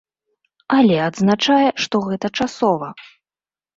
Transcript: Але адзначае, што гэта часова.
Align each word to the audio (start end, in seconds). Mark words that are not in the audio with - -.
Але 0.77 0.95
адзначае, 1.09 1.69
што 1.85 1.95
гэта 2.09 2.27
часова. 2.41 2.87